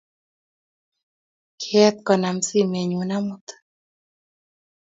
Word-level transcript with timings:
Kieet 1.61 1.95
konam 2.05 2.37
sime 2.47 2.79
nyu 2.89 2.99
amut 3.17 3.45